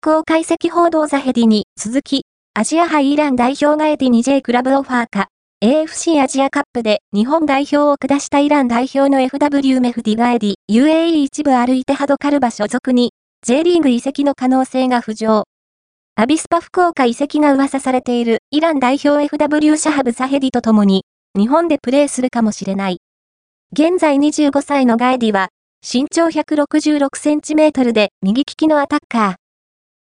[0.00, 2.22] 福岡移籍報道ザヘディに続き、
[2.54, 5.26] アジア杯イラン代表ガエディに J クラブオファーか、
[5.60, 13.10] AFC アジアカップで日本代表を下したイラン代表の FW メフディガエディ、UAE 1部アル・イテハド・カルバ所属に、
[13.44, 15.48] J リーグ移籍の可能性が浮上。
[16.14, 21.06] アビスパ福岡移籍が噂されているイラン代表 FW シャハブ・ザヘディと共に、
[21.36, 22.98] 日本でプレーするかもしれない。
[23.72, 25.48] 現在25歳のガエディは、
[25.82, 29.47] 身長166センチメートルで右利きのアタッカー。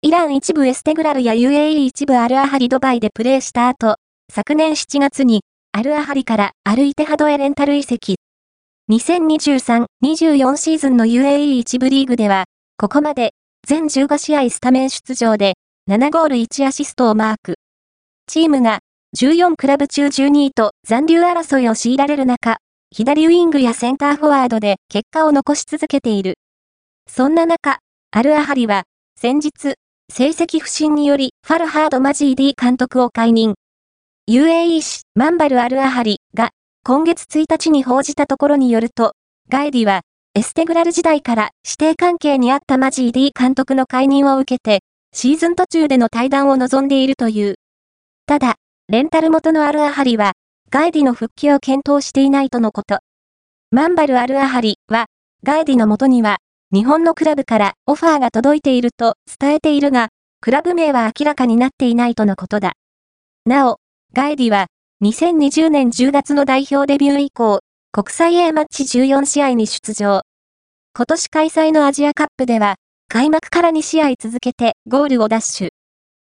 [0.05, 3.95] イラン一部エステグラルや UAE 一部アルアハリドバイでプレーした後、
[4.33, 8.17] 昨年7月にアルアハリからアルイテハドへレンタル移籍。
[8.91, 12.47] 2023-24シーズンの UAE 一部リーグでは、
[12.79, 13.31] ここまで
[13.65, 15.55] 全15試合スタメン出場で
[15.89, 17.55] 7ゴール1アシストをマーク。
[18.27, 18.81] チームが
[19.17, 22.57] 14クラブ中12位と残留争いを強いられる中、
[22.91, 26.35] 左ウィングやセンターフォワードで結果を残し続けている。
[27.09, 27.79] そんな中、
[28.11, 28.83] アルアハリは
[29.15, 29.77] 先日
[30.15, 33.55] 成績不振により、ファルハード・マジー D 監督を解任。
[34.31, 36.51] UAE 氏、マンバル・アルアハリが、
[36.85, 39.15] 今月1日に報じたところによると、
[39.49, 40.03] ガエディは、
[40.35, 47.55] エステグラル時代から指定関係にあったマジー D 監督の解任を受けて、シーズン途中での対談を望んでいるという。
[48.27, 48.57] ただ、
[48.89, 50.33] レンタル元のアルアハリは、
[50.69, 52.99] ガエディの復帰を検討していないとのこと。
[53.71, 55.07] マンバル・アルアハリは、
[55.43, 56.37] ガエディの元には、
[56.73, 60.09] 日本のクラブからオファーが届いていると伝えているが、
[60.41, 62.73] クラブ名は明らかになっていないとのことだ。
[63.45, 63.77] なお、
[64.15, 64.69] ガエディは、
[65.05, 67.61] 2020年10月の代表デビュー以降、
[67.93, 70.23] 国際 A マッチ14試合に出場。
[70.97, 72.77] 今年開催のアジアカップでは、
[73.11, 75.69] 開幕から2試合続けてゴールをダッシュ。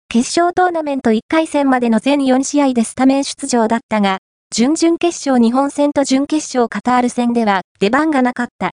[0.09, 8.71] 決勝トーナメント1回戦までの全4試合でスタメン出場だったが、準々決勝日本戦と準決勝カタール戦では出番がなかった。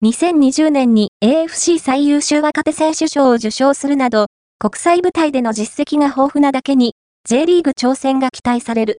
[0.00, 4.26] 2020年に AFC 最優秀若手選手賞を受賞するなど、
[4.60, 6.94] 国際舞台での実績が豊富なだけに、
[7.28, 8.86] J リーグ挑戦が期待される。